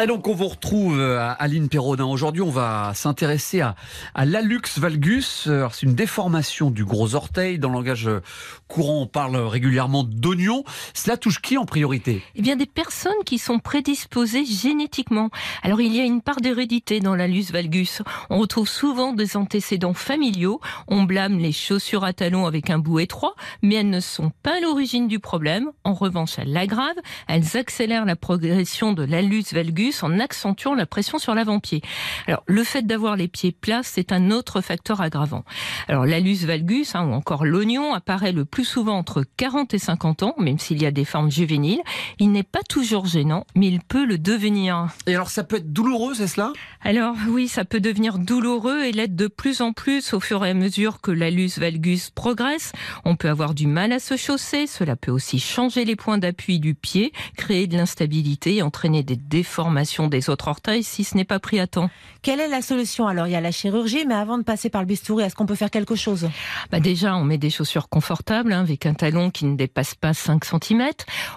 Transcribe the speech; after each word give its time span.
Et 0.00 0.06
donc 0.06 0.26
on 0.26 0.34
vous 0.34 0.48
retrouve 0.48 0.98
euh, 0.98 1.20
à 1.20 1.32
Aline 1.32 1.68
Perrodin. 1.68 2.06
Aujourd'hui 2.06 2.40
on 2.40 2.50
va 2.50 2.92
s'intéresser 2.94 3.60
à, 3.60 3.76
à 4.14 4.24
l'allux 4.24 4.62
valgus. 4.78 5.48
C'est 5.70 5.82
une 5.82 5.94
déformation 5.94 6.70
du 6.70 6.84
gros 6.84 7.14
orteil. 7.14 7.58
Dans 7.58 7.68
le 7.68 7.74
langage 7.74 8.08
courant 8.68 9.02
on 9.02 9.06
parle 9.06 9.36
régulièrement 9.36 10.02
d'oignon. 10.02 10.64
Cela 10.94 11.18
touche 11.18 11.42
qui 11.42 11.58
en 11.58 11.66
priorité? 11.66 12.22
Eh 12.34 12.42
bien, 12.42 12.56
des 12.56 12.66
personnes 12.66 13.12
qui 13.26 13.38
sont 13.38 13.58
prédisposées 13.58 14.46
génétiquement. 14.46 15.30
Alors, 15.62 15.80
il 15.80 15.94
y 15.94 16.00
a 16.00 16.04
une 16.04 16.22
part 16.22 16.40
d'hérédité 16.40 17.00
dans 17.00 17.14
l'allus 17.14 17.52
valgus. 17.52 18.02
On 18.30 18.38
retrouve 18.38 18.68
souvent 18.68 19.12
des 19.12 19.36
antécédents 19.36 19.94
familiaux. 19.94 20.60
On 20.88 21.02
blâme 21.02 21.38
les 21.38 21.52
chaussures 21.52 22.04
à 22.04 22.12
talons 22.12 22.46
avec 22.46 22.70
un 22.70 22.78
bout 22.78 23.00
étroit, 23.00 23.34
mais 23.60 23.76
elles 23.76 23.90
ne 23.90 24.00
sont 24.00 24.32
pas 24.42 24.58
l'origine 24.60 25.06
du 25.06 25.18
problème. 25.18 25.70
En 25.84 25.94
revanche, 25.94 26.38
elles 26.38 26.52
l'aggravent. 26.52 27.00
Elles 27.28 27.56
accélèrent 27.56 28.06
la 28.06 28.16
progression 28.16 28.94
de 28.94 29.04
l'allus 29.04 29.44
valgus 29.52 29.81
en 30.02 30.20
accentuant 30.20 30.74
la 30.74 30.86
pression 30.86 31.18
sur 31.18 31.34
l'avant-pied. 31.34 31.82
Alors, 32.26 32.42
le 32.46 32.62
fait 32.64 32.82
d'avoir 32.82 33.16
les 33.16 33.28
pieds 33.28 33.52
plats, 33.52 33.82
c'est 33.82 34.12
un 34.12 34.30
autre 34.30 34.60
facteur 34.60 35.00
aggravant. 35.00 35.44
Alors, 35.88 36.06
l'allus 36.06 36.46
valgus, 36.46 36.94
hein, 36.94 37.06
ou 37.06 37.12
encore 37.12 37.44
l'oignon, 37.44 37.94
apparaît 37.94 38.32
le 38.32 38.44
plus 38.44 38.64
souvent 38.64 38.96
entre 38.96 39.24
40 39.36 39.74
et 39.74 39.78
50 39.78 40.22
ans, 40.22 40.34
même 40.38 40.58
s'il 40.58 40.80
y 40.80 40.86
a 40.86 40.90
des 40.90 41.04
formes 41.04 41.30
juvéniles. 41.30 41.80
Il 42.18 42.30
n'est 42.30 42.42
pas 42.42 42.62
toujours 42.68 43.06
gênant, 43.06 43.44
mais 43.56 43.68
il 43.68 43.80
peut 43.80 44.04
le 44.04 44.18
devenir. 44.18 44.88
Et 45.06 45.14
alors 45.14 45.30
ça 45.30 45.42
peut 45.42 45.56
être 45.56 45.72
douloureux, 45.72 46.14
c'est 46.14 46.28
cela? 46.28 46.52
Alors 46.82 47.16
oui, 47.28 47.48
ça 47.48 47.64
peut 47.64 47.80
devenir 47.80 48.18
douloureux 48.18 48.82
et 48.82 48.92
l'être 48.92 49.16
de 49.16 49.26
plus 49.26 49.60
en 49.60 49.72
plus 49.72 50.14
au 50.14 50.20
fur 50.20 50.44
et 50.44 50.50
à 50.50 50.54
mesure 50.54 51.00
que 51.00 51.10
l'allus 51.10 51.58
valgus 51.58 52.10
progresse. 52.10 52.72
On 53.04 53.16
peut 53.16 53.28
avoir 53.28 53.54
du 53.54 53.66
mal 53.66 53.92
à 53.92 53.98
se 53.98 54.16
chausser, 54.16 54.66
cela 54.66 54.96
peut 54.96 55.10
aussi 55.10 55.40
changer 55.40 55.84
les 55.84 55.96
points 55.96 56.18
d'appui 56.18 56.60
du 56.60 56.74
pied, 56.74 57.12
créer 57.36 57.66
de 57.66 57.76
l'instabilité 57.76 58.56
et 58.56 58.62
entraîner 58.62 59.02
des 59.02 59.16
déformations 59.16 59.71
des 59.72 60.30
autres 60.30 60.48
orteils 60.48 60.82
si 60.82 61.04
ce 61.04 61.16
n'est 61.16 61.24
pas 61.24 61.38
pris 61.38 61.58
à 61.58 61.66
temps. 61.66 61.90
Quelle 62.22 62.40
est 62.40 62.48
la 62.48 62.62
solution 62.62 63.06
Alors, 63.06 63.26
il 63.26 63.32
y 63.32 63.36
a 63.36 63.40
la 63.40 63.50
chirurgie, 63.50 64.04
mais 64.06 64.14
avant 64.14 64.38
de 64.38 64.42
passer 64.42 64.70
par 64.70 64.82
le 64.82 64.86
bistouri, 64.86 65.24
est-ce 65.24 65.34
qu'on 65.34 65.46
peut 65.46 65.54
faire 65.54 65.70
quelque 65.70 65.96
chose? 65.96 66.28
Bah 66.70 66.78
Déjà, 66.78 67.16
on 67.16 67.24
met 67.24 67.38
des 67.38 67.50
chaussures 67.50 67.88
confortables 67.88 68.52
hein, 68.52 68.60
avec 68.60 68.86
un 68.86 68.94
talon 68.94 69.30
qui 69.30 69.44
ne 69.44 69.56
dépasse 69.56 69.94
pas 69.94 70.14
5 70.14 70.44
cm. 70.44 70.90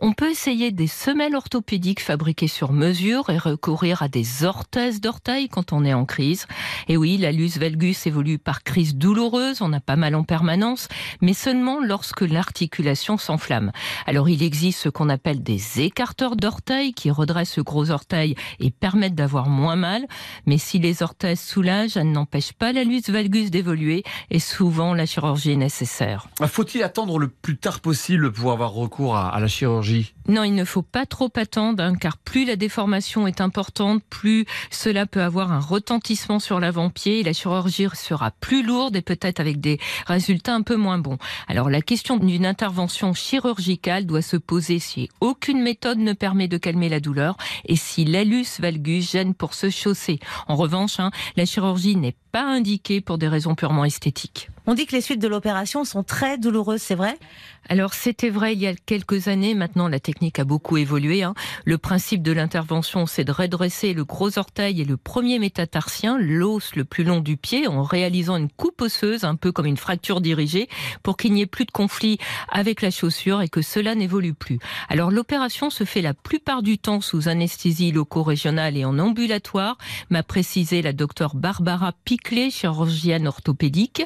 On 0.00 0.12
peut 0.12 0.30
essayer 0.30 0.70
des 0.70 0.86
semelles 0.86 1.34
orthopédiques 1.34 2.00
fabriquées 2.00 2.48
sur 2.48 2.72
mesure 2.72 3.30
et 3.30 3.38
recourir 3.38 4.02
à 4.02 4.08
des 4.08 4.44
orthèses 4.44 5.00
d'orteil 5.00 5.48
quand 5.48 5.72
on 5.72 5.84
est 5.84 5.94
en 5.94 6.04
crise. 6.04 6.46
Et 6.86 6.96
oui, 6.96 7.16
l'allus 7.16 7.58
valgus 7.58 8.06
évolue 8.06 8.38
par 8.38 8.62
crise 8.62 8.94
douloureuse, 8.94 9.62
on 9.62 9.72
a 9.72 9.80
pas 9.80 9.96
mal 9.96 10.14
en 10.14 10.22
permanence, 10.22 10.88
mais 11.20 11.34
seulement 11.34 11.80
lorsque 11.80 12.20
l'articulation 12.20 13.18
s'enflamme. 13.18 13.72
Alors, 14.06 14.28
il 14.28 14.42
existe 14.42 14.80
ce 14.82 14.88
qu'on 14.88 15.08
appelle 15.08 15.42
des 15.42 15.80
écarteurs 15.80 16.36
d'orteil 16.36 16.92
qui 16.92 17.10
redressent 17.10 17.54
ce 17.54 17.60
gros 17.60 17.90
orteil 17.90 18.17
et 18.24 18.70
permettent 18.70 19.14
d'avoir 19.14 19.48
moins 19.48 19.76
mal. 19.76 20.06
Mais 20.46 20.58
si 20.58 20.78
les 20.78 21.02
orthèses 21.02 21.40
soulagent, 21.40 21.96
elles 21.96 22.10
n'empêchent 22.10 22.52
pas 22.52 22.72
l'allus 22.72 23.02
valgus 23.08 23.50
d'évoluer 23.50 24.04
et 24.30 24.38
souvent 24.38 24.94
la 24.94 25.06
chirurgie 25.06 25.52
est 25.52 25.56
nécessaire. 25.56 26.28
Faut-il 26.46 26.82
attendre 26.82 27.18
le 27.18 27.28
plus 27.28 27.56
tard 27.56 27.80
possible 27.80 28.32
pour 28.32 28.52
avoir 28.52 28.72
recours 28.72 29.16
à, 29.16 29.38
la 29.38 29.48
chirurgie? 29.48 30.14
Non, 30.28 30.44
il 30.44 30.54
ne 30.54 30.64
faut 30.64 30.82
pas 30.82 31.06
trop 31.06 31.30
attendre 31.36 31.82
hein, 31.82 31.94
car 31.94 32.16
plus 32.18 32.44
la 32.44 32.56
déformation 32.56 33.26
est 33.26 33.40
importante, 33.40 34.02
plus 34.10 34.44
cela 34.70 35.06
peut 35.06 35.22
avoir 35.22 35.52
un 35.52 35.60
retentissement 35.60 36.38
sur 36.38 36.60
l'avant-pied 36.60 37.20
et 37.20 37.22
la 37.22 37.32
chirurgie 37.32 37.86
sera 37.94 38.30
plus 38.30 38.62
lourde 38.62 38.96
et 38.96 39.02
peut-être 39.02 39.40
avec 39.40 39.60
des 39.60 39.78
résultats 40.06 40.54
un 40.54 40.62
peu 40.62 40.76
moins 40.76 40.98
bons. 40.98 41.18
Alors 41.46 41.70
la 41.70 41.80
question 41.80 42.16
d'une 42.16 42.46
intervention 42.46 43.14
chirurgicale 43.14 44.06
doit 44.06 44.22
se 44.22 44.36
poser 44.36 44.78
si 44.78 45.08
aucune 45.20 45.62
méthode 45.62 45.98
ne 45.98 46.12
permet 46.12 46.48
de 46.48 46.58
calmer 46.58 46.88
la 46.88 47.00
douleur 47.00 47.36
et 47.66 47.76
si 47.76 48.04
l'allus 48.10 48.60
valgus 48.60 49.10
gêne 49.10 49.34
pour 49.34 49.54
se 49.54 49.70
chausser. 49.70 50.18
En 50.46 50.56
revanche, 50.56 51.00
hein, 51.00 51.10
la 51.36 51.44
chirurgie 51.44 51.96
n'est 51.96 52.16
pas 52.32 52.44
indiquée 52.44 53.00
pour 53.00 53.18
des 53.18 53.28
raisons 53.28 53.54
purement 53.54 53.84
esthétiques. 53.84 54.50
On 54.70 54.74
dit 54.74 54.84
que 54.84 54.94
les 54.94 55.00
suites 55.00 55.22
de 55.22 55.28
l'opération 55.28 55.86
sont 55.86 56.02
très 56.02 56.36
douloureuses, 56.36 56.82
c'est 56.82 56.94
vrai 56.94 57.16
Alors 57.70 57.94
c'était 57.94 58.28
vrai 58.28 58.52
il 58.52 58.60
y 58.60 58.66
a 58.66 58.74
quelques 58.74 59.28
années, 59.28 59.54
maintenant 59.54 59.88
la 59.88 59.98
technique 59.98 60.38
a 60.38 60.44
beaucoup 60.44 60.76
évolué. 60.76 61.22
Hein. 61.22 61.32
Le 61.64 61.78
principe 61.78 62.22
de 62.22 62.32
l'intervention, 62.32 63.06
c'est 63.06 63.24
de 63.24 63.32
redresser 63.32 63.94
le 63.94 64.04
gros 64.04 64.38
orteil 64.38 64.82
et 64.82 64.84
le 64.84 64.98
premier 64.98 65.38
métatarsien, 65.38 66.18
l'os 66.18 66.76
le 66.76 66.84
plus 66.84 67.02
long 67.02 67.20
du 67.20 67.38
pied, 67.38 67.66
en 67.66 67.82
réalisant 67.82 68.36
une 68.36 68.50
coupe 68.50 68.82
osseuse, 68.82 69.24
un 69.24 69.36
peu 69.36 69.52
comme 69.52 69.64
une 69.64 69.78
fracture 69.78 70.20
dirigée, 70.20 70.68
pour 71.02 71.16
qu'il 71.16 71.32
n'y 71.32 71.40
ait 71.40 71.46
plus 71.46 71.64
de 71.64 71.70
conflit 71.70 72.18
avec 72.50 72.82
la 72.82 72.90
chaussure 72.90 73.40
et 73.40 73.48
que 73.48 73.62
cela 73.62 73.94
n'évolue 73.94 74.34
plus. 74.34 74.58
Alors 74.90 75.10
l'opération 75.10 75.70
se 75.70 75.84
fait 75.84 76.02
la 76.02 76.12
plupart 76.12 76.62
du 76.62 76.76
temps 76.76 77.00
sous 77.00 77.28
anesthésie 77.28 77.90
loco-régionale 77.90 78.76
et 78.76 78.84
en 78.84 78.98
ambulatoire, 78.98 79.78
m'a 80.10 80.22
précisé 80.22 80.82
la 80.82 80.92
docteure 80.92 81.36
Barbara 81.36 81.94
Piclet, 82.04 82.50
chirurgienne 82.50 83.26
orthopédique. 83.26 84.02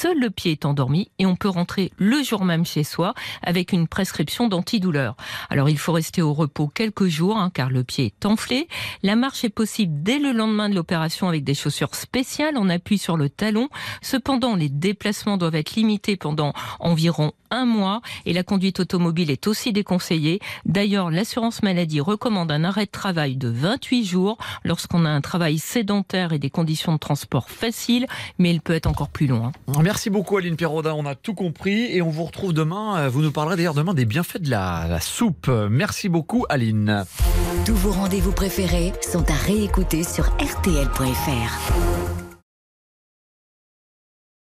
Seul 0.00 0.18
le 0.18 0.30
pied 0.30 0.52
est 0.52 0.64
endormi 0.64 1.10
et 1.18 1.26
on 1.26 1.36
peut 1.36 1.50
rentrer 1.50 1.92
le 1.98 2.22
jour 2.22 2.46
même 2.46 2.64
chez 2.64 2.84
soi 2.84 3.12
avec 3.42 3.70
une 3.70 3.86
prescription 3.86 4.48
d'antidouleur. 4.48 5.14
Alors 5.50 5.68
il 5.68 5.76
faut 5.76 5.92
rester 5.92 6.22
au 6.22 6.32
repos 6.32 6.68
quelques 6.68 7.08
jours 7.08 7.36
hein, 7.36 7.50
car 7.52 7.68
le 7.68 7.84
pied 7.84 8.06
est 8.06 8.24
enflé. 8.24 8.66
La 9.02 9.14
marche 9.14 9.44
est 9.44 9.50
possible 9.50 10.02
dès 10.02 10.18
le 10.18 10.32
lendemain 10.32 10.70
de 10.70 10.74
l'opération 10.74 11.28
avec 11.28 11.44
des 11.44 11.52
chaussures 11.52 11.94
spéciales. 11.94 12.54
On 12.56 12.70
appuie 12.70 12.96
sur 12.96 13.18
le 13.18 13.28
talon. 13.28 13.68
Cependant, 14.00 14.56
les 14.56 14.70
déplacements 14.70 15.36
doivent 15.36 15.56
être 15.56 15.74
limités 15.74 16.16
pendant 16.16 16.54
environ 16.78 17.34
un 17.50 17.64
mois 17.64 18.00
et 18.26 18.32
la 18.32 18.42
conduite 18.42 18.80
automobile 18.80 19.30
est 19.30 19.46
aussi 19.46 19.72
déconseillée. 19.72 20.40
D'ailleurs, 20.66 21.10
l'assurance 21.10 21.62
maladie 21.62 22.00
recommande 22.00 22.50
un 22.50 22.64
arrêt 22.64 22.86
de 22.86 22.90
travail 22.90 23.36
de 23.36 23.48
28 23.48 24.04
jours 24.04 24.38
lorsqu'on 24.64 25.04
a 25.04 25.10
un 25.10 25.20
travail 25.20 25.58
sédentaire 25.58 26.32
et 26.32 26.38
des 26.38 26.50
conditions 26.50 26.92
de 26.92 26.98
transport 26.98 27.50
faciles, 27.50 28.06
mais 28.38 28.50
il 28.50 28.60
peut 28.60 28.74
être 28.74 28.86
encore 28.86 29.08
plus 29.08 29.26
long. 29.26 29.46
Hein. 29.46 29.52
Merci 29.82 30.10
beaucoup 30.10 30.36
Aline 30.36 30.56
Perrodin, 30.56 30.94
on 30.94 31.06
a 31.06 31.14
tout 31.14 31.34
compris 31.34 31.94
et 31.94 32.02
on 32.02 32.10
vous 32.10 32.24
retrouve 32.24 32.52
demain. 32.52 33.08
Vous 33.08 33.22
nous 33.22 33.32
parlerez 33.32 33.56
d'ailleurs 33.56 33.74
demain 33.74 33.94
des 33.94 34.04
bienfaits 34.04 34.42
de 34.42 34.50
la, 34.50 34.86
la 34.88 35.00
soupe. 35.00 35.48
Merci 35.48 36.08
beaucoup 36.08 36.44
Aline. 36.48 37.04
Tous 37.64 37.74
vos 37.74 37.92
rendez-vous 37.92 38.32
préférés 38.32 38.92
sont 39.02 39.24
à 39.30 39.34
réécouter 39.34 40.02
sur 40.02 40.24
rtl.fr. 40.36 42.19